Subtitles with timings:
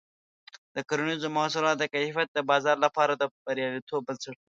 [0.75, 4.39] د کرنیزو محصولاتو کیفیت د بازار لپاره د بریالیتوب بنسټ دی.